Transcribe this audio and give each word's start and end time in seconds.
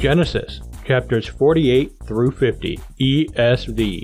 Genesis 0.00 0.62
chapters 0.86 1.26
48 1.26 1.92
through 2.06 2.30
50, 2.30 2.80
ESV. 2.98 4.00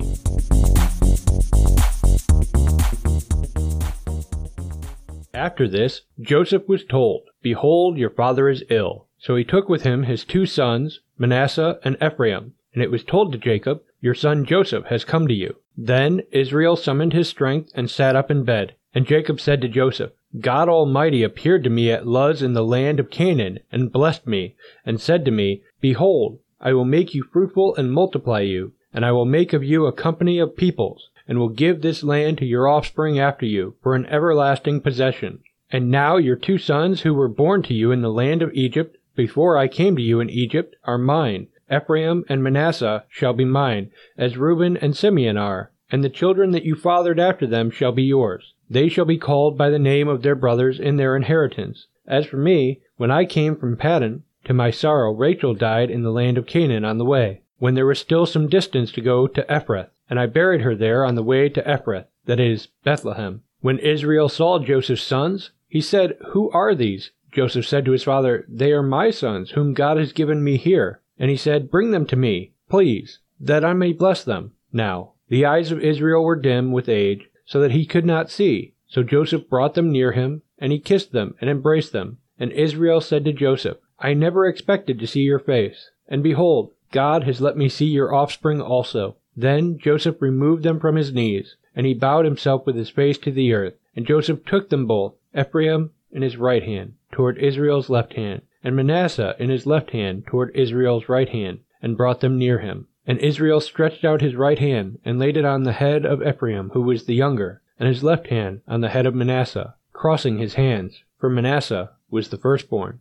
After 5.32 5.66
this, 5.66 6.02
Joseph 6.20 6.68
was 6.68 6.84
told, 6.84 7.22
Behold, 7.40 7.96
your 7.96 8.10
father 8.10 8.50
is 8.50 8.62
ill. 8.68 9.06
So 9.18 9.36
he 9.36 9.44
took 9.44 9.70
with 9.70 9.84
him 9.84 10.02
his 10.02 10.26
two 10.26 10.44
sons, 10.44 11.00
Manasseh 11.16 11.78
and 11.82 11.96
Ephraim, 12.02 12.52
and 12.74 12.82
it 12.82 12.90
was 12.90 13.02
told 13.02 13.32
to 13.32 13.38
Jacob, 13.38 13.80
Your 14.02 14.14
son 14.14 14.44
Joseph 14.44 14.84
has 14.88 15.02
come 15.02 15.26
to 15.28 15.34
you. 15.34 15.56
Then 15.78 16.20
Israel 16.30 16.76
summoned 16.76 17.14
his 17.14 17.30
strength 17.30 17.70
and 17.74 17.88
sat 17.88 18.14
up 18.14 18.30
in 18.30 18.44
bed. 18.44 18.74
And 18.92 19.06
Jacob 19.06 19.40
said 19.40 19.62
to 19.62 19.68
Joseph, 19.68 20.12
God 20.40 20.68
Almighty 20.68 21.22
appeared 21.22 21.64
to 21.64 21.70
me 21.70 21.90
at 21.90 22.06
Luz 22.06 22.42
in 22.42 22.52
the 22.52 22.64
land 22.64 23.00
of 23.00 23.10
Canaan, 23.10 23.60
and 23.72 23.92
blessed 23.92 24.26
me, 24.26 24.54
and 24.84 25.00
said 25.00 25.24
to 25.24 25.30
me, 25.30 25.62
Behold, 25.80 26.38
I 26.60 26.72
will 26.72 26.84
make 26.84 27.14
you 27.14 27.22
fruitful 27.22 27.76
and 27.76 27.92
multiply 27.92 28.40
you, 28.40 28.72
and 28.92 29.04
I 29.04 29.12
will 29.12 29.26
make 29.26 29.52
of 29.52 29.62
you 29.62 29.86
a 29.86 29.92
company 29.92 30.38
of 30.38 30.56
peoples, 30.56 31.10
and 31.28 31.38
will 31.38 31.50
give 31.50 31.82
this 31.82 32.02
land 32.02 32.38
to 32.38 32.46
your 32.46 32.66
offspring 32.66 33.18
after 33.18 33.44
you 33.44 33.74
for 33.82 33.94
an 33.94 34.06
everlasting 34.06 34.80
possession. 34.80 35.40
And 35.70 35.90
now 35.90 36.16
your 36.16 36.36
two 36.36 36.58
sons 36.58 37.02
who 37.02 37.12
were 37.12 37.28
born 37.28 37.62
to 37.64 37.74
you 37.74 37.90
in 37.90 38.00
the 38.00 38.12
land 38.12 38.40
of 38.40 38.54
Egypt, 38.54 38.96
before 39.14 39.58
I 39.58 39.68
came 39.68 39.96
to 39.96 40.02
you 40.02 40.20
in 40.20 40.30
Egypt, 40.30 40.76
are 40.84 40.98
mine. 40.98 41.48
Ephraim 41.70 42.24
and 42.28 42.42
Manasseh 42.42 43.04
shall 43.08 43.32
be 43.32 43.44
mine, 43.44 43.90
as 44.16 44.36
Reuben 44.36 44.76
and 44.76 44.96
Simeon 44.96 45.36
are, 45.36 45.72
and 45.90 46.04
the 46.04 46.08
children 46.08 46.52
that 46.52 46.64
you 46.64 46.74
fathered 46.74 47.18
after 47.18 47.46
them 47.46 47.70
shall 47.70 47.92
be 47.92 48.04
yours. 48.04 48.54
They 48.70 48.88
shall 48.88 49.04
be 49.04 49.18
called 49.18 49.58
by 49.58 49.70
the 49.70 49.78
name 49.78 50.08
of 50.08 50.22
their 50.22 50.36
brothers 50.36 50.78
in 50.80 50.96
their 50.96 51.16
inheritance. 51.16 51.86
As 52.06 52.26
for 52.26 52.36
me, 52.36 52.80
when 52.96 53.10
I 53.10 53.24
came 53.24 53.56
from 53.56 53.76
Paddan, 53.76 54.22
to 54.46 54.54
my 54.54 54.70
sorrow 54.70 55.12
Rachel 55.12 55.54
died 55.54 55.90
in 55.90 56.02
the 56.02 56.12
land 56.12 56.38
of 56.38 56.46
Canaan 56.46 56.84
on 56.84 56.98
the 56.98 57.04
way, 57.04 57.42
when 57.58 57.74
there 57.74 57.86
was 57.86 57.98
still 57.98 58.26
some 58.26 58.48
distance 58.48 58.90
to 58.92 59.00
go 59.00 59.26
to 59.26 59.42
Ephrath, 59.50 59.90
and 60.08 60.18
I 60.18 60.26
buried 60.26 60.62
her 60.62 60.74
there 60.74 61.04
on 61.04 61.16
the 61.16 61.22
way 61.22 61.48
to 61.48 61.62
Ephrath, 61.62 62.06
that 62.26 62.40
is, 62.40 62.68
Bethlehem. 62.84 63.42
When 63.60 63.78
Israel 63.78 64.28
saw 64.28 64.58
Joseph's 64.58 65.02
sons, 65.02 65.50
he 65.68 65.80
said, 65.80 66.16
Who 66.28 66.50
are 66.52 66.74
these? 66.74 67.10
Joseph 67.32 67.66
said 67.66 67.84
to 67.84 67.92
his 67.92 68.04
father, 68.04 68.46
They 68.48 68.72
are 68.72 68.82
my 68.82 69.10
sons, 69.10 69.50
whom 69.50 69.74
God 69.74 69.96
has 69.96 70.12
given 70.12 70.44
me 70.44 70.56
here. 70.56 71.00
And 71.18 71.30
he 71.30 71.36
said, 71.36 71.70
Bring 71.70 71.90
them 71.90 72.06
to 72.06 72.16
me, 72.16 72.52
please, 72.68 73.18
that 73.40 73.64
I 73.64 73.72
may 73.72 73.92
bless 73.92 74.22
them. 74.22 74.52
Now, 74.72 75.14
the 75.28 75.44
eyes 75.44 75.72
of 75.72 75.80
Israel 75.80 76.22
were 76.24 76.36
dim 76.36 76.70
with 76.72 76.88
age, 76.88 77.28
so 77.44 77.60
that 77.60 77.72
he 77.72 77.84
could 77.84 78.06
not 78.06 78.30
see. 78.30 78.74
So 78.86 79.02
Joseph 79.02 79.48
brought 79.48 79.74
them 79.74 79.90
near 79.90 80.12
him, 80.12 80.42
and 80.58 80.70
he 80.70 80.78
kissed 80.78 81.12
them 81.12 81.34
and 81.40 81.50
embraced 81.50 81.92
them. 81.92 82.18
And 82.38 82.52
Israel 82.52 83.00
said 83.00 83.24
to 83.24 83.32
Joseph, 83.32 83.78
I 83.98 84.12
never 84.12 84.46
expected 84.46 84.98
to 84.98 85.06
see 85.06 85.22
your 85.22 85.38
face. 85.38 85.90
And 86.08 86.22
behold, 86.22 86.72
God 86.92 87.24
has 87.24 87.40
let 87.40 87.56
me 87.56 87.68
see 87.68 87.86
your 87.86 88.14
offspring 88.14 88.60
also. 88.60 89.16
Then 89.36 89.78
Joseph 89.78 90.20
removed 90.20 90.62
them 90.62 90.80
from 90.80 90.96
his 90.96 91.12
knees, 91.12 91.56
and 91.74 91.86
he 91.86 91.94
bowed 91.94 92.24
himself 92.24 92.66
with 92.66 92.76
his 92.76 92.90
face 92.90 93.18
to 93.18 93.30
the 93.30 93.52
earth. 93.52 93.74
And 93.94 94.06
Joseph 94.06 94.44
took 94.44 94.68
them 94.68 94.86
both, 94.86 95.14
Ephraim 95.34 95.90
in 96.12 96.22
his 96.22 96.36
right 96.36 96.62
hand, 96.62 96.94
toward 97.12 97.38
Israel's 97.38 97.90
left 97.90 98.14
hand, 98.14 98.42
and 98.62 98.76
Manasseh 98.76 99.34
in 99.38 99.50
his 99.50 99.66
left 99.66 99.90
hand 99.90 100.26
toward 100.26 100.54
Israel's 100.54 101.08
right 101.08 101.28
hand, 101.28 101.60
and 101.82 101.96
brought 101.96 102.20
them 102.20 102.38
near 102.38 102.58
him. 102.58 102.88
And 103.06 103.18
Israel 103.18 103.60
stretched 103.60 104.04
out 104.04 104.20
his 104.20 104.34
right 104.34 104.58
hand, 104.58 104.98
and 105.04 105.18
laid 105.18 105.36
it 105.36 105.44
on 105.44 105.62
the 105.62 105.72
head 105.72 106.04
of 106.04 106.26
Ephraim, 106.26 106.70
who 106.70 106.82
was 106.82 107.04
the 107.04 107.14
younger, 107.14 107.62
and 107.78 107.88
his 107.88 108.02
left 108.02 108.28
hand 108.28 108.60
on 108.66 108.80
the 108.80 108.88
head 108.88 109.06
of 109.06 109.14
Manasseh, 109.14 109.74
crossing 109.92 110.38
his 110.38 110.54
hands, 110.54 111.02
for 111.18 111.28
Manasseh 111.28 111.92
was 112.10 112.28
the 112.28 112.38
firstborn. 112.38 113.00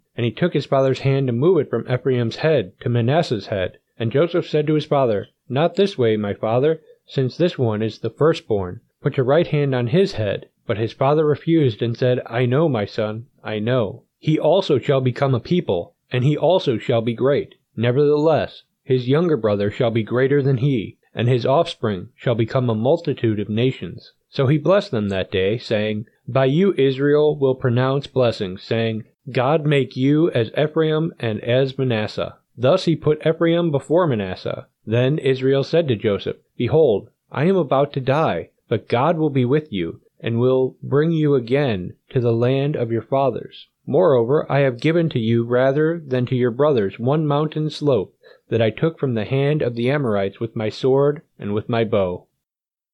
and 0.21 0.25
he 0.27 0.31
took 0.31 0.53
his 0.53 0.67
father's 0.67 0.99
hand 0.99 1.25
to 1.25 1.33
move 1.33 1.57
it 1.57 1.67
from 1.67 1.91
Ephraim's 1.91 2.35
head 2.35 2.79
to 2.79 2.87
Manasseh's 2.89 3.47
head. 3.47 3.79
And 3.97 4.11
Joseph 4.11 4.47
said 4.47 4.67
to 4.67 4.75
his 4.75 4.85
father, 4.85 5.29
Not 5.49 5.73
this 5.73 5.97
way, 5.97 6.15
my 6.15 6.35
father, 6.35 6.79
since 7.07 7.35
this 7.35 7.57
one 7.57 7.81
is 7.81 7.97
the 7.97 8.11
firstborn. 8.11 8.81
Put 9.01 9.17
your 9.17 9.25
right 9.25 9.47
hand 9.47 9.73
on 9.73 9.87
his 9.87 10.11
head. 10.11 10.49
But 10.67 10.77
his 10.77 10.93
father 10.93 11.25
refused 11.25 11.81
and 11.81 11.97
said, 11.97 12.21
I 12.27 12.45
know, 12.45 12.69
my 12.69 12.85
son, 12.85 13.25
I 13.43 13.57
know. 13.57 14.03
He 14.19 14.37
also 14.37 14.77
shall 14.77 15.01
become 15.01 15.33
a 15.33 15.39
people, 15.39 15.95
and 16.11 16.23
he 16.23 16.37
also 16.37 16.77
shall 16.77 17.01
be 17.01 17.15
great. 17.15 17.55
Nevertheless, 17.75 18.61
his 18.83 19.09
younger 19.09 19.37
brother 19.37 19.71
shall 19.71 19.89
be 19.89 20.03
greater 20.03 20.43
than 20.43 20.57
he, 20.57 20.99
and 21.15 21.27
his 21.27 21.47
offspring 21.47 22.09
shall 22.13 22.35
become 22.35 22.69
a 22.69 22.75
multitude 22.75 23.39
of 23.39 23.49
nations. 23.49 24.13
So 24.29 24.45
he 24.45 24.59
blessed 24.59 24.91
them 24.91 25.09
that 25.09 25.31
day, 25.31 25.57
saying, 25.57 26.05
By 26.27 26.45
you 26.45 26.75
Israel 26.77 27.35
will 27.35 27.55
pronounce 27.55 28.05
blessings, 28.05 28.61
saying, 28.61 29.05
God 29.29 29.65
make 29.65 29.95
you 29.95 30.31
as 30.31 30.51
Ephraim 30.57 31.13
and 31.19 31.39
as 31.41 31.77
Manasseh. 31.77 32.37
Thus 32.57 32.85
he 32.85 32.95
put 32.95 33.25
Ephraim 33.25 33.69
before 33.71 34.07
Manasseh. 34.07 34.67
Then 34.85 35.19
Israel 35.19 35.63
said 35.63 35.87
to 35.89 35.95
Joseph, 35.95 36.37
Behold, 36.57 37.09
I 37.31 37.45
am 37.45 37.55
about 37.55 37.93
to 37.93 37.99
die, 37.99 38.49
but 38.67 38.87
God 38.87 39.17
will 39.17 39.29
be 39.29 39.45
with 39.45 39.71
you, 39.71 40.01
and 40.19 40.39
will 40.39 40.75
bring 40.81 41.11
you 41.11 41.35
again 41.35 41.93
to 42.09 42.19
the 42.19 42.33
land 42.33 42.75
of 42.75 42.91
your 42.91 43.01
fathers. 43.01 43.67
Moreover, 43.85 44.51
I 44.51 44.59
have 44.59 44.79
given 44.79 45.09
to 45.09 45.19
you 45.19 45.43
rather 45.43 45.99
than 45.99 46.25
to 46.27 46.35
your 46.35 46.51
brothers 46.51 46.99
one 46.99 47.25
mountain 47.25 47.69
slope 47.69 48.15
that 48.49 48.61
I 48.61 48.69
took 48.69 48.99
from 48.99 49.13
the 49.13 49.25
hand 49.25 49.61
of 49.61 49.75
the 49.75 49.89
Amorites 49.89 50.39
with 50.39 50.55
my 50.55 50.69
sword 50.69 51.21
and 51.39 51.53
with 51.53 51.69
my 51.69 51.83
bow. 51.83 52.27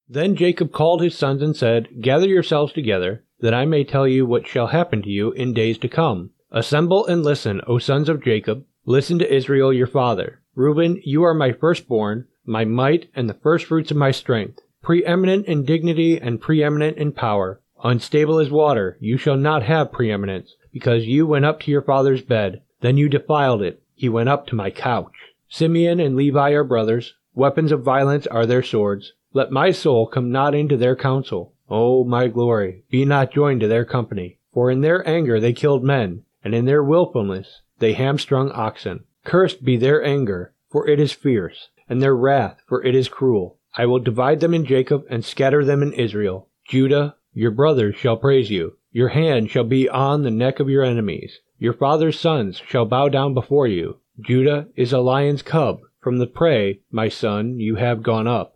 Then 0.10 0.36
Jacob 0.36 0.72
called 0.72 1.02
his 1.02 1.18
sons 1.18 1.42
and 1.42 1.56
said, 1.56 2.02
Gather 2.02 2.28
yourselves 2.28 2.72
together, 2.72 3.24
that 3.40 3.54
I 3.54 3.66
may 3.66 3.84
tell 3.84 4.08
you 4.08 4.26
what 4.26 4.48
shall 4.48 4.68
happen 4.68 5.02
to 5.04 5.10
you 5.10 5.32
in 5.32 5.54
days 5.54 5.78
to 5.80 5.88
come. 5.88 6.32
Assemble 6.52 7.06
and 7.06 7.24
listen, 7.24 7.62
O 7.68 7.78
sons 7.78 8.10
of 8.10 8.24
Jacob. 8.24 8.66
Listen 8.86 9.20
to 9.20 9.34
Israel 9.34 9.74
your 9.74 9.88
father. 9.88 10.42
Reuben, 10.56 11.02
you 11.04 11.24
are 11.24 11.34
my 11.34 11.52
firstborn, 11.52 12.26
my 12.46 12.66
might, 12.66 13.10
and 13.14 13.30
the 13.30 13.34
firstfruits 13.36 13.92
of 13.92 13.98
my 13.98 14.12
strength. 14.12 14.62
Preeminent 14.82 15.46
in 15.46 15.66
dignity 15.66 16.18
and 16.20 16.42
preeminent 16.42 16.98
in 16.98 17.12
power. 17.12 17.62
Unstable 17.84 18.40
as 18.40 18.50
water, 18.50 18.98
you 19.00 19.18
shall 19.18 19.38
not 19.38 19.62
have 19.64 19.92
preeminence, 19.92 20.56
because 20.72 21.06
you 21.06 21.28
went 21.28 21.46
up 21.46 21.60
to 21.60 21.72
your 21.72 21.82
father's 21.82 22.22
bed. 22.22 22.62
Then 22.82 22.98
you 22.98 23.10
defiled 23.10 23.62
it. 23.62 23.84
He 23.94 24.10
went 24.10 24.30
up 24.30 24.48
to 24.48 24.56
my 24.56 24.72
couch. 24.72 25.14
Simeon 25.50 26.00
and 26.00 26.16
Levi 26.16 26.52
are 26.52 26.64
brothers. 26.64 27.14
Weapons 27.36 27.72
of 27.72 27.84
violence 27.84 28.26
are 28.28 28.46
their 28.46 28.64
swords. 28.64 29.14
Let 29.34 29.52
my 29.52 29.72
soul 29.72 30.08
come 30.08 30.32
not 30.32 30.56
into 30.56 30.78
their 30.78 30.96
counsel. 30.96 31.54
O 31.70 32.04
my 32.04 32.28
glory, 32.28 32.84
be 32.90 33.06
not 33.06 33.34
joined 33.34 33.62
to 33.62 33.68
their 33.68 33.86
company. 33.86 34.40
For 34.54 34.72
in 34.72 34.82
their 34.82 35.08
anger 35.08 35.40
they 35.40 35.54
killed 35.54 35.84
men, 35.84 36.24
and 36.44 36.56
in 36.56 36.66
their 36.66 36.84
wilfulness 36.84 37.62
they 37.80 37.94
hamstrung 37.94 38.52
oxen. 38.52 39.04
Cursed 39.24 39.64
be 39.64 39.78
their 39.78 40.04
anger, 40.04 40.54
for 40.70 40.88
it 40.88 41.00
is 41.00 41.12
fierce, 41.12 41.70
and 41.90 42.02
their 42.02 42.16
wrath, 42.16 42.62
for 42.68 42.84
it 42.84 42.96
is 42.96 43.10
cruel. 43.10 43.58
I 43.76 43.86
will 43.86 44.00
divide 44.00 44.40
them 44.40 44.54
in 44.54 44.66
Jacob 44.66 45.06
and 45.10 45.24
scatter 45.24 45.64
them 45.64 45.84
in 45.84 45.94
Israel. 45.94 46.48
Judah, 46.68 47.16
your 47.34 47.52
brothers 47.52 47.96
shall 47.96 48.18
praise 48.18 48.50
you. 48.50 48.78
Your 48.92 49.10
hand 49.10 49.52
shall 49.52 49.64
be 49.64 49.88
on 49.88 50.24
the 50.24 50.32
neck 50.32 50.60
of 50.60 50.70
your 50.70 50.84
enemies. 50.84 51.40
Your 51.60 51.74
father's 51.74 52.20
sons 52.20 52.62
shall 52.66 52.86
bow 52.86 53.10
down 53.10 53.34
before 53.34 53.68
you. 53.68 53.98
Judah 54.20 54.68
is 54.76 54.94
a 54.94 55.00
lion's 55.00 55.44
cub. 55.44 55.82
From 56.00 56.18
the 56.18 56.26
prey, 56.26 56.80
my 56.90 57.10
son, 57.10 57.60
you 57.60 57.76
have 57.76 58.02
gone 58.02 58.28
up. 58.28 58.56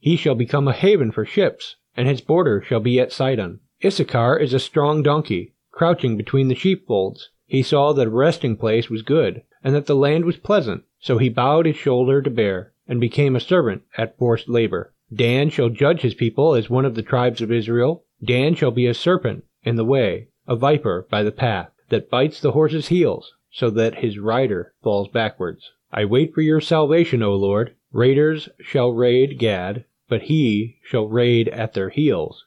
He 0.00 0.16
shall 0.16 0.34
become 0.34 0.68
a 0.68 0.72
haven 0.72 1.10
for 1.10 1.24
ships, 1.24 1.76
and 1.96 2.06
his 2.06 2.20
border 2.20 2.62
shall 2.62 2.80
be 2.80 3.00
at 3.00 3.12
Sidon. 3.12 3.60
Issachar 3.84 4.38
is 4.38 4.54
a 4.54 4.60
strong 4.60 5.02
donkey, 5.02 5.54
crouching 5.72 6.16
between 6.16 6.48
the 6.48 6.54
sheepfolds. 6.54 7.30
He 7.46 7.62
saw 7.62 7.92
that 7.92 8.06
a 8.06 8.10
resting 8.10 8.56
place 8.56 8.88
was 8.88 9.02
good, 9.02 9.42
and 9.64 9.74
that 9.74 9.86
the 9.86 9.96
land 9.96 10.24
was 10.24 10.36
pleasant, 10.36 10.84
so 11.00 11.18
he 11.18 11.28
bowed 11.28 11.66
his 11.66 11.76
shoulder 11.76 12.22
to 12.22 12.30
bear, 12.30 12.72
and 12.86 13.00
became 13.00 13.34
a 13.34 13.40
servant 13.40 13.82
at 13.96 14.16
forced 14.18 14.48
labor. 14.48 14.92
Dan 15.12 15.50
shall 15.50 15.68
judge 15.68 16.02
his 16.02 16.14
people 16.14 16.54
as 16.54 16.68
one 16.68 16.84
of 16.84 16.94
the 16.94 17.02
tribes 17.02 17.40
of 17.40 17.50
Israel. 17.50 18.04
Dan 18.22 18.54
shall 18.54 18.70
be 18.70 18.86
a 18.86 18.94
serpent 18.94 19.44
in 19.62 19.76
the 19.76 19.84
way, 19.84 20.28
a 20.46 20.54
viper 20.54 21.06
by 21.10 21.22
the 21.22 21.32
path, 21.32 21.70
that 21.88 22.10
bites 22.10 22.40
the 22.40 22.52
horse's 22.52 22.88
heels, 22.88 23.32
so 23.50 23.70
that 23.70 23.96
his 23.96 24.18
rider 24.18 24.74
falls 24.82 25.08
backwards. 25.08 25.72
I 25.90 26.04
wait 26.04 26.34
for 26.34 26.42
your 26.42 26.60
salvation, 26.60 27.22
O 27.22 27.34
Lord. 27.34 27.74
Raiders 27.92 28.50
shall 28.60 28.92
raid 28.92 29.38
Gad, 29.38 29.86
but 30.10 30.22
he 30.22 30.76
shall 30.82 31.08
raid 31.08 31.48
at 31.48 31.72
their 31.72 31.88
heels. 31.88 32.44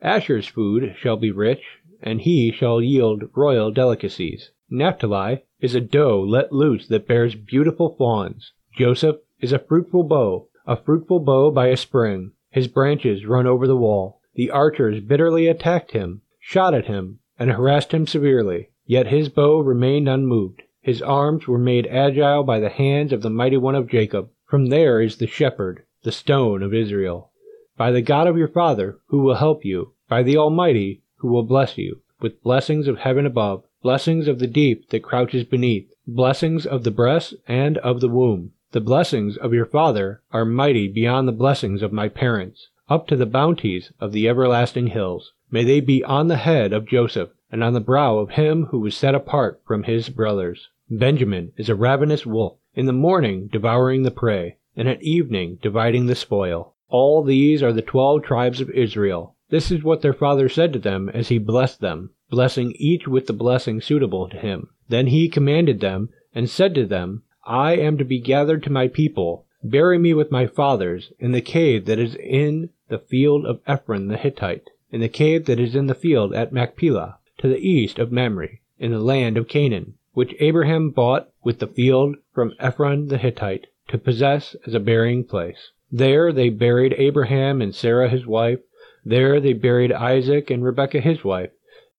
Asher's 0.00 0.46
food 0.46 0.94
shall 0.96 1.16
be 1.16 1.32
rich, 1.32 1.80
and 2.00 2.20
he 2.20 2.52
shall 2.52 2.80
yield 2.80 3.28
royal 3.34 3.72
delicacies. 3.72 4.52
Naphtali 4.70 5.42
is 5.60 5.74
a 5.74 5.80
doe 5.80 6.20
let 6.20 6.52
loose 6.52 6.86
that 6.86 7.08
bears 7.08 7.34
beautiful 7.34 7.96
fawns. 7.96 8.52
Joseph 8.76 9.16
is 9.40 9.52
a 9.52 9.58
fruitful 9.58 10.04
bough, 10.04 10.46
a 10.66 10.76
fruitful 10.76 11.18
bough 11.18 11.50
by 11.50 11.66
a 11.66 11.76
spring. 11.76 12.30
His 12.50 12.68
branches 12.68 13.26
run 13.26 13.46
over 13.46 13.66
the 13.66 13.76
wall. 13.76 14.20
The 14.34 14.50
archers 14.50 15.00
bitterly 15.00 15.48
attacked 15.48 15.92
him, 15.92 16.22
shot 16.38 16.74
at 16.74 16.86
him, 16.86 17.18
and 17.38 17.50
harassed 17.50 17.92
him 17.92 18.06
severely. 18.06 18.68
Yet 18.86 19.08
his 19.08 19.30
bow 19.30 19.58
remained 19.58 20.08
unmoved. 20.08 20.62
His 20.80 21.02
arms 21.02 21.48
were 21.48 21.58
made 21.58 21.88
agile 21.88 22.44
by 22.44 22.60
the 22.60 22.68
hands 22.68 23.12
of 23.12 23.22
the 23.22 23.30
mighty 23.30 23.56
one 23.56 23.74
of 23.74 23.88
Jacob. 23.88 24.30
From 24.46 24.66
there 24.66 25.00
is 25.00 25.16
the 25.16 25.26
shepherd, 25.26 25.82
the 26.04 26.12
stone 26.12 26.62
of 26.62 26.72
Israel. 26.72 27.32
By 27.76 27.90
the 27.90 28.00
God 28.00 28.28
of 28.28 28.38
your 28.38 28.46
father, 28.46 29.00
who 29.06 29.18
will 29.18 29.34
help 29.34 29.64
you, 29.64 29.94
by 30.08 30.22
the 30.22 30.36
Almighty, 30.36 31.02
who 31.16 31.28
will 31.28 31.42
bless 31.42 31.76
you, 31.76 32.00
with 32.20 32.44
blessings 32.44 32.86
of 32.86 32.98
heaven 32.98 33.26
above, 33.26 33.64
blessings 33.82 34.28
of 34.28 34.38
the 34.38 34.46
deep 34.46 34.88
that 34.90 35.02
crouches 35.02 35.42
beneath, 35.42 35.92
blessings 36.06 36.64
of 36.64 36.84
the 36.84 36.92
breast 36.92 37.34
and 37.48 37.78
of 37.78 38.00
the 38.00 38.08
womb. 38.08 38.52
The 38.70 38.80
blessings 38.80 39.36
of 39.36 39.52
your 39.52 39.66
father 39.66 40.22
are 40.30 40.44
mighty 40.44 40.86
beyond 40.86 41.26
the 41.26 41.32
blessings 41.32 41.82
of 41.82 41.92
my 41.92 42.08
parents, 42.08 42.68
up 42.88 43.08
to 43.08 43.16
the 43.16 43.26
bounties 43.26 43.90
of 43.98 44.12
the 44.12 44.28
everlasting 44.28 44.86
hills. 44.88 45.32
May 45.50 45.64
they 45.64 45.80
be 45.80 46.04
on 46.04 46.28
the 46.28 46.36
head 46.36 46.72
of 46.72 46.86
Joseph, 46.86 47.30
and 47.50 47.64
on 47.64 47.72
the 47.72 47.80
brow 47.80 48.18
of 48.18 48.30
him 48.30 48.66
who 48.66 48.78
was 48.78 48.96
set 48.96 49.16
apart 49.16 49.60
from 49.66 49.82
his 49.82 50.08
brothers. 50.08 50.68
Benjamin 50.88 51.50
is 51.56 51.68
a 51.68 51.74
ravenous 51.74 52.24
wolf, 52.24 52.58
in 52.76 52.86
the 52.86 52.92
morning 52.92 53.48
devouring 53.50 54.02
the 54.02 54.10
prey, 54.10 54.58
and 54.76 54.86
at 54.86 55.02
evening 55.02 55.58
dividing 55.62 56.06
the 56.06 56.14
spoil. 56.14 56.74
All 56.88 57.24
these 57.24 57.62
are 57.62 57.72
the 57.72 57.82
twelve 57.82 58.22
tribes 58.22 58.60
of 58.60 58.70
Israel. 58.70 59.34
This 59.48 59.70
is 59.70 59.82
what 59.82 60.02
their 60.02 60.12
father 60.12 60.48
said 60.48 60.72
to 60.74 60.78
them 60.78 61.08
as 61.08 61.28
he 61.28 61.38
blessed 61.38 61.80
them, 61.80 62.10
blessing 62.30 62.74
each 62.76 63.08
with 63.08 63.26
the 63.26 63.32
blessing 63.32 63.80
suitable 63.80 64.28
to 64.28 64.36
him. 64.36 64.68
Then 64.88 65.06
he 65.06 65.28
commanded 65.28 65.80
them, 65.80 66.10
and 66.34 66.50
said 66.50 66.74
to 66.74 66.84
them, 66.84 67.22
I 67.44 67.76
am 67.76 67.96
to 67.96 68.04
be 68.04 68.20
gathered 68.20 68.62
to 68.64 68.70
my 68.70 68.88
people. 68.88 69.46
Bury 69.62 69.98
me 69.98 70.12
with 70.12 70.30
my 70.30 70.46
fathers 70.46 71.12
in 71.18 71.32
the 71.32 71.40
cave 71.40 71.86
that 71.86 71.98
is 71.98 72.14
in 72.14 72.70
the 72.88 72.98
field 72.98 73.46
of 73.46 73.60
Ephron 73.66 74.08
the 74.08 74.16
Hittite, 74.16 74.68
in 74.90 75.00
the 75.00 75.08
cave 75.08 75.46
that 75.46 75.58
is 75.58 75.74
in 75.74 75.86
the 75.86 75.94
field 75.94 76.34
at 76.34 76.52
Machpelah, 76.52 77.18
to 77.38 77.48
the 77.48 77.58
east 77.58 77.98
of 77.98 78.12
Mamre, 78.12 78.58
in 78.78 78.92
the 78.92 78.98
land 78.98 79.38
of 79.38 79.48
Canaan, 79.48 79.94
which 80.16 80.34
Abraham 80.40 80.88
bought 80.88 81.28
with 81.44 81.58
the 81.58 81.66
field 81.66 82.16
from 82.32 82.54
Ephron 82.58 83.08
the 83.08 83.18
Hittite 83.18 83.66
to 83.88 83.98
possess 83.98 84.56
as 84.66 84.72
a 84.72 84.80
burying 84.80 85.24
place. 85.24 85.72
There 85.92 86.32
they 86.32 86.48
buried 86.48 86.94
Abraham 86.96 87.60
and 87.60 87.74
Sarah 87.74 88.08
his 88.08 88.26
wife. 88.26 88.60
There 89.04 89.40
they 89.40 89.52
buried 89.52 89.92
Isaac 89.92 90.50
and 90.50 90.64
Rebekah 90.64 91.02
his 91.02 91.22
wife. 91.22 91.50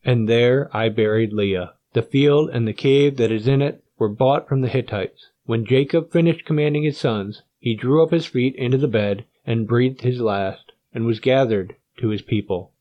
And 0.04 0.28
there 0.28 0.68
I 0.76 0.90
buried 0.90 1.32
Leah. 1.32 1.74
The 1.94 2.02
field 2.02 2.50
and 2.50 2.68
the 2.68 2.74
cave 2.74 3.18
that 3.18 3.32
is 3.32 3.48
in 3.48 3.62
it 3.62 3.84
were 4.00 4.10
bought 4.10 4.48
from 4.50 4.62
the 4.62 4.68
Hittites. 4.68 5.30
When 5.46 5.64
Jacob 5.64 6.12
finished 6.12 6.44
commanding 6.44 6.86
his 6.86 6.98
sons, 6.98 7.44
he 7.60 7.76
drew 7.76 8.02
up 8.02 8.10
his 8.10 8.26
feet 8.26 8.56
into 8.56 8.80
the 8.80 8.88
bed 8.88 9.26
and 9.46 9.68
breathed 9.68 10.02
his 10.02 10.22
last, 10.22 10.72
and 10.92 11.06
was 11.06 11.20
gathered 11.20 11.76
to 12.00 12.10
his 12.10 12.24
people. 12.24 12.72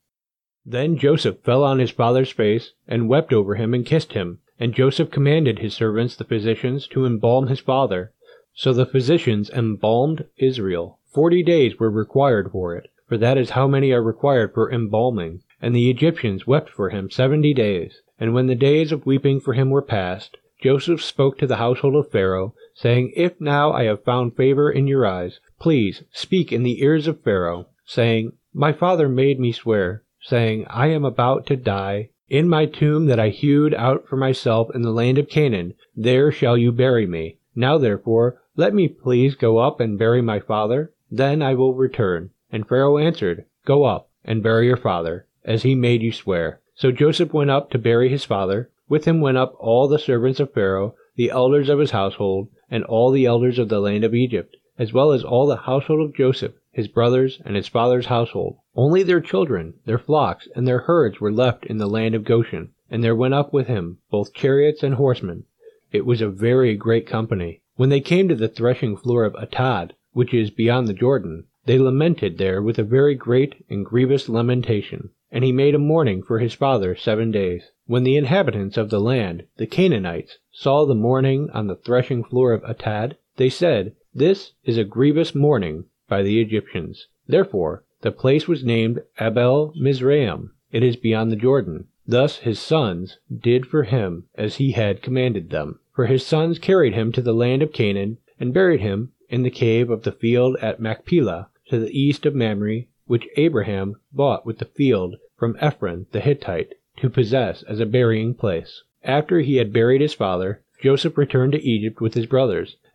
Then 0.65 0.97
Joseph 0.97 1.41
fell 1.43 1.63
on 1.63 1.77
his 1.77 1.91
father's 1.91 2.31
face, 2.31 2.71
and 2.87 3.07
wept 3.07 3.31
over 3.31 3.53
him 3.53 3.75
and 3.75 3.85
kissed 3.85 4.13
him. 4.13 4.39
And 4.59 4.73
Joseph 4.73 5.11
commanded 5.11 5.59
his 5.59 5.75
servants 5.75 6.15
the 6.15 6.23
physicians 6.23 6.87
to 6.87 7.05
embalm 7.05 7.47
his 7.47 7.59
father. 7.59 8.11
So 8.55 8.73
the 8.73 8.87
physicians 8.87 9.51
embalmed 9.51 10.25
Israel. 10.37 10.97
Forty 11.13 11.43
days 11.43 11.77
were 11.79 11.91
required 11.91 12.51
for 12.51 12.75
it, 12.75 12.89
for 13.07 13.17
that 13.17 13.37
is 13.37 13.51
how 13.51 13.67
many 13.67 13.91
are 13.91 14.01
required 14.01 14.55
for 14.55 14.71
embalming. 14.71 15.41
And 15.61 15.75
the 15.75 15.91
Egyptians 15.91 16.47
wept 16.47 16.71
for 16.71 16.89
him 16.89 17.11
seventy 17.11 17.53
days. 17.53 18.01
And 18.19 18.33
when 18.33 18.47
the 18.47 18.55
days 18.55 18.91
of 18.91 19.05
weeping 19.05 19.39
for 19.39 19.53
him 19.53 19.69
were 19.69 19.83
past, 19.83 20.37
Joseph 20.59 21.03
spoke 21.03 21.37
to 21.37 21.45
the 21.45 21.57
household 21.57 21.95
of 21.95 22.09
Pharaoh, 22.09 22.55
saying, 22.73 23.13
If 23.15 23.39
now 23.39 23.71
I 23.71 23.83
have 23.83 24.03
found 24.03 24.35
favor 24.35 24.71
in 24.71 24.87
your 24.87 25.05
eyes, 25.05 25.39
please 25.59 26.01
speak 26.11 26.51
in 26.51 26.63
the 26.63 26.81
ears 26.81 27.05
of 27.05 27.21
Pharaoh, 27.21 27.67
saying, 27.85 28.31
My 28.55 28.73
father 28.73 29.07
made 29.07 29.39
me 29.39 29.51
swear, 29.51 30.01
saying, 30.19 30.65
I 30.67 30.87
am 30.87 31.05
about 31.05 31.45
to 31.45 31.55
die 31.55 32.09
in 32.29 32.49
my 32.49 32.65
tomb 32.65 33.05
that 33.05 33.19
I 33.19 33.29
hewed 33.29 33.73
out 33.73 34.07
for 34.07 34.17
myself 34.17 34.69
in 34.75 34.81
the 34.81 34.91
land 34.91 35.17
of 35.17 35.29
Canaan, 35.29 35.73
there 35.95 36.31
shall 36.31 36.57
you 36.57 36.71
bury 36.71 37.05
me. 37.07 37.37
Now 37.55 37.77
therefore, 37.77 38.41
let 38.55 38.73
me 38.73 38.87
please 38.87 39.35
go 39.35 39.59
up 39.59 39.79
and 39.79 39.97
bury 39.97 40.21
my 40.21 40.39
father, 40.39 40.93
then 41.09 41.41
I 41.41 41.53
will 41.53 41.73
return. 41.73 42.31
And 42.51 42.67
Pharaoh 42.67 42.97
answered, 42.97 43.45
Go 43.65 43.85
up 43.85 44.09
and 44.25 44.43
bury 44.43 44.67
your 44.67 44.77
father, 44.77 45.25
as 45.45 45.63
he 45.63 45.75
made 45.75 46.01
you 46.01 46.11
swear. 46.11 46.59
So 46.75 46.91
Joseph 46.91 47.33
went 47.33 47.49
up 47.49 47.71
to 47.71 47.77
bury 47.77 48.09
his 48.09 48.25
father. 48.25 48.69
With 48.89 49.05
him 49.05 49.21
went 49.21 49.37
up 49.37 49.55
all 49.59 49.87
the 49.87 49.99
servants 49.99 50.39
of 50.39 50.53
Pharaoh, 50.53 50.95
the 51.15 51.31
elders 51.31 51.69
of 51.69 51.79
his 51.79 51.91
household, 51.91 52.49
and 52.69 52.83
all 52.83 53.11
the 53.11 53.25
elders 53.25 53.57
of 53.57 53.69
the 53.69 53.79
land 53.79 54.03
of 54.03 54.13
Egypt, 54.13 54.55
as 54.77 54.93
well 54.93 55.11
as 55.11 55.23
all 55.23 55.47
the 55.47 55.55
household 55.55 56.01
of 56.01 56.15
Joseph, 56.15 56.53
his 56.71 56.87
brothers, 56.87 57.41
and 57.43 57.55
his 57.55 57.67
father's 57.67 58.05
household. 58.05 58.57
Only 58.79 59.01
their 59.01 59.21
children, 59.21 59.73
their 59.85 59.97
flocks, 59.97 60.47
and 60.55 60.67
their 60.67 60.81
herds 60.81 61.19
were 61.19 61.31
left 61.31 61.65
in 61.65 61.79
the 61.79 61.89
land 61.89 62.13
of 62.13 62.23
Goshen, 62.23 62.73
and 62.91 63.03
there 63.03 63.15
went 63.15 63.33
up 63.33 63.51
with 63.51 63.65
him 63.65 63.97
both 64.11 64.35
chariots 64.35 64.83
and 64.83 64.93
horsemen. 64.93 65.45
It 65.91 66.05
was 66.05 66.21
a 66.21 66.29
very 66.29 66.75
great 66.75 67.07
company. 67.07 67.63
When 67.75 67.89
they 67.89 68.01
came 68.01 68.27
to 68.27 68.35
the 68.35 68.47
threshing 68.47 68.95
floor 68.95 69.23
of 69.23 69.33
Atad, 69.33 69.93
which 70.13 70.31
is 70.31 70.51
beyond 70.51 70.87
the 70.87 70.93
Jordan, 70.93 71.45
they 71.65 71.79
lamented 71.79 72.37
there 72.37 72.61
with 72.61 72.77
a 72.77 72.83
very 72.83 73.15
great 73.15 73.65
and 73.67 73.83
grievous 73.83 74.29
lamentation. 74.29 75.09
And 75.31 75.43
he 75.43 75.51
made 75.51 75.73
a 75.73 75.79
mourning 75.79 76.21
for 76.21 76.37
his 76.37 76.53
father 76.53 76.95
seven 76.95 77.31
days. 77.31 77.71
When 77.87 78.03
the 78.03 78.15
inhabitants 78.15 78.77
of 78.77 78.91
the 78.91 79.01
land, 79.01 79.45
the 79.57 79.65
Canaanites, 79.65 80.37
saw 80.51 80.85
the 80.85 80.93
mourning 80.93 81.49
on 81.49 81.65
the 81.65 81.77
threshing 81.77 82.23
floor 82.23 82.53
of 82.53 82.61
Atad, 82.61 83.15
they 83.37 83.49
said, 83.49 83.95
This 84.13 84.51
is 84.65 84.77
a 84.77 84.83
grievous 84.83 85.33
mourning 85.33 85.85
by 86.07 86.21
the 86.21 86.39
Egyptians. 86.39 87.07
Therefore 87.27 87.83
the 88.01 88.11
place 88.11 88.47
was 88.47 88.63
named 88.63 89.01
Abel 89.19 89.73
Mizraim. 89.75 90.51
It 90.71 90.83
is 90.83 90.95
beyond 90.95 91.31
the 91.31 91.35
Jordan. 91.35 91.87
Thus 92.05 92.37
his 92.37 92.59
sons 92.59 93.17
did 93.35 93.65
for 93.65 93.83
him 93.83 94.25
as 94.35 94.57
he 94.57 94.73
had 94.73 95.01
commanded 95.01 95.49
them. 95.49 95.79
For 95.95 96.05
his 96.05 96.23
sons 96.23 96.59
carried 96.59 96.93
him 96.93 97.11
to 97.13 97.21
the 97.21 97.33
land 97.33 97.63
of 97.63 97.73
Canaan, 97.73 98.19
and 98.39 98.53
buried 98.53 98.81
him 98.81 99.13
in 99.29 99.41
the 99.41 99.49
cave 99.49 99.89
of 99.89 100.03
the 100.03 100.11
field 100.11 100.57
at 100.61 100.79
Machpelah, 100.79 101.49
to 101.69 101.79
the 101.79 101.99
east 101.99 102.25
of 102.27 102.35
Mamre, 102.35 102.83
which 103.07 103.27
Abraham 103.35 103.95
bought 104.13 104.45
with 104.45 104.59
the 104.59 104.65
field 104.65 105.15
from 105.35 105.57
Ephron 105.59 106.05
the 106.11 106.19
Hittite, 106.19 106.75
to 106.97 107.09
possess 107.09 107.63
as 107.63 107.79
a 107.79 107.85
burying 107.87 108.35
place. 108.35 108.83
After 109.03 109.39
he 109.39 109.55
had 109.55 109.73
buried 109.73 110.01
his 110.01 110.13
father, 110.13 110.61
Joseph 110.83 111.17
returned 111.17 111.53
to 111.53 111.67
Egypt 111.67 111.99
with 111.99 112.13
his 112.13 112.27
brothers, 112.27 112.77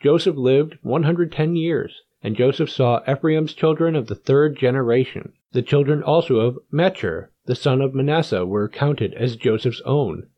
Joseph 0.00 0.36
lived 0.36 0.78
110 0.82 1.56
years, 1.56 2.02
and 2.22 2.36
Joseph 2.36 2.70
saw 2.70 3.00
Ephraim's 3.10 3.52
children 3.52 3.96
of 3.96 4.06
the 4.06 4.14
third 4.14 4.56
generation. 4.56 5.32
The 5.52 5.62
children 5.62 6.02
also 6.02 6.36
of 6.36 6.58
Machir, 6.70 7.30
the 7.46 7.56
son 7.56 7.80
of 7.80 7.94
Manasseh, 7.94 8.46
were 8.46 8.68
counted 8.68 9.14
as 9.14 9.36
Joseph's 9.36 9.80
own. 9.84 10.28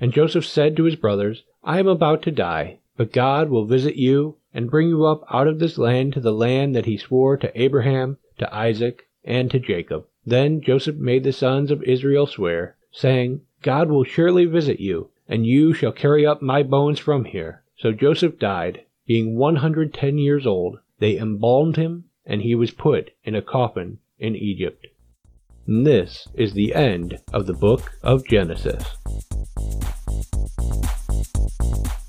And 0.00 0.12
Joseph 0.12 0.46
said 0.46 0.76
to 0.76 0.84
his 0.84 0.94
brothers, 0.94 1.42
I 1.64 1.80
am 1.80 1.88
about 1.88 2.22
to 2.22 2.30
die, 2.30 2.78
but 2.96 3.12
God 3.12 3.50
will 3.50 3.64
visit 3.64 3.96
you 3.96 4.36
and 4.54 4.70
bring 4.70 4.88
you 4.88 5.04
up 5.04 5.24
out 5.30 5.48
of 5.48 5.58
this 5.58 5.78
land 5.78 6.12
to 6.12 6.20
the 6.20 6.32
land 6.32 6.76
that 6.76 6.86
he 6.86 6.96
swore 6.96 7.36
to 7.38 7.60
Abraham, 7.60 8.18
to 8.38 8.54
Isaac, 8.54 9.08
and 9.24 9.50
to 9.50 9.58
Jacob. 9.58 10.06
Then 10.24 10.60
Joseph 10.60 10.96
made 10.96 11.24
the 11.24 11.32
sons 11.32 11.70
of 11.70 11.82
Israel 11.82 12.26
swear, 12.26 12.76
saying, 12.92 13.40
God 13.62 13.90
will 13.90 14.04
surely 14.04 14.44
visit 14.44 14.78
you, 14.78 15.10
and 15.28 15.44
you 15.44 15.72
shall 15.72 15.92
carry 15.92 16.24
up 16.24 16.40
my 16.40 16.62
bones 16.62 17.00
from 17.00 17.24
here. 17.24 17.62
So 17.76 17.92
Joseph 17.92 18.38
died, 18.38 18.82
being 19.08 19.36
one 19.36 19.56
hundred 19.56 19.92
ten 19.92 20.18
years 20.18 20.46
old. 20.46 20.78
They 21.00 21.16
embalmed 21.16 21.76
him, 21.76 22.04
and 22.26 22.42
he 22.42 22.54
was 22.54 22.70
put 22.70 23.10
in 23.24 23.34
a 23.34 23.42
coffin 23.42 23.98
in 24.18 24.36
Egypt. 24.36 24.86
And 25.66 25.86
this 25.86 26.28
is 26.34 26.52
the 26.52 26.74
end 26.74 27.18
of 27.32 27.46
the 27.46 27.54
book 27.54 27.90
of 28.02 28.26
Genesis. 28.26 28.84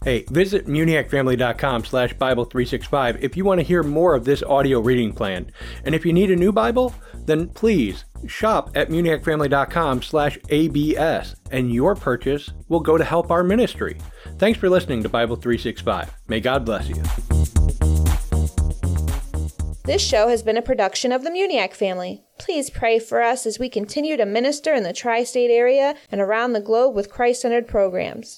Hey, 0.03 0.25
visit 0.29 0.65
muniacfamily.com 0.65 1.85
slash 1.85 2.15
Bible365 2.15 3.21
if 3.21 3.37
you 3.37 3.45
want 3.45 3.59
to 3.59 3.65
hear 3.65 3.83
more 3.83 4.15
of 4.15 4.25
this 4.25 4.41
audio 4.43 4.79
reading 4.79 5.13
plan. 5.13 5.51
And 5.83 5.93
if 5.93 6.05
you 6.05 6.13
need 6.13 6.31
a 6.31 6.35
new 6.35 6.51
Bible, 6.51 6.93
then 7.29 7.49
please 7.49 8.05
shop 8.27 8.71
at 8.75 8.89
muniacfamily.com 8.89 10.01
slash 10.01 10.37
ABS, 10.49 11.35
and 11.51 11.73
your 11.73 11.95
purchase 11.95 12.51
will 12.67 12.79
go 12.79 12.97
to 12.97 13.03
help 13.03 13.31
our 13.31 13.43
ministry. 13.43 13.97
Thanks 14.37 14.59
for 14.59 14.69
listening 14.69 15.03
to 15.03 15.09
Bible 15.09 15.35
365. 15.35 16.13
May 16.27 16.39
God 16.39 16.65
bless 16.65 16.89
you. 16.89 17.01
This 19.89 20.07
show 20.07 20.27
has 20.27 20.43
been 20.43 20.55
a 20.55 20.61
production 20.61 21.11
of 21.11 21.23
the 21.23 21.31
Muniac 21.31 21.73
family. 21.73 22.23
Please 22.37 22.69
pray 22.69 22.99
for 22.99 23.23
us 23.23 23.47
as 23.47 23.57
we 23.57 23.69
continue 23.69 24.17
to 24.17 24.25
minister 24.25 24.71
in 24.75 24.83
the 24.83 24.93
tri 24.93 25.23
state 25.23 25.49
area 25.49 25.95
and 26.11 26.21
around 26.21 26.53
the 26.53 26.61
globe 26.61 26.93
with 26.93 27.09
Christ 27.09 27.41
centered 27.41 27.67
programs. 27.67 28.37